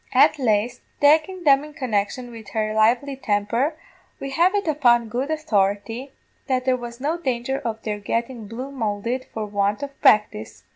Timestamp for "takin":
0.99-1.43